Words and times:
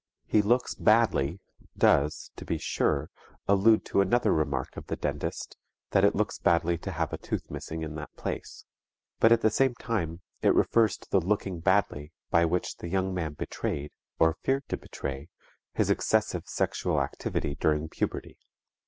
"He 0.25 0.41
looks 0.41 0.73
badly" 0.73 1.39
does, 1.77 2.31
to 2.35 2.43
be 2.43 2.57
sure, 2.57 3.11
allude 3.47 3.85
to 3.85 4.01
another 4.01 4.33
remark 4.33 4.75
of 4.75 4.87
the 4.87 4.95
dentist, 4.95 5.55
that 5.91 6.03
it 6.03 6.15
looks 6.15 6.39
badly 6.39 6.79
to 6.79 6.89
have 6.91 7.13
a 7.13 7.19
tooth 7.19 7.51
missing 7.51 7.83
in 7.83 7.93
that 7.97 8.09
place; 8.15 8.65
but 9.19 9.31
at 9.31 9.41
the 9.41 9.51
same 9.51 9.75
time 9.75 10.21
it 10.41 10.55
refers 10.55 10.97
to 10.97 11.09
the 11.11 11.21
"looking 11.21 11.59
badly" 11.59 12.13
by 12.31 12.45
which 12.45 12.77
the 12.77 12.89
young 12.89 13.13
man 13.13 13.33
betrayed, 13.33 13.91
or 14.17 14.33
feared 14.41 14.67
to 14.69 14.75
betray, 14.77 15.27
his 15.75 15.91
excessive 15.91 16.47
sexual 16.47 16.99
activity 16.99 17.53
during 17.53 17.87
puberty. 17.87 18.39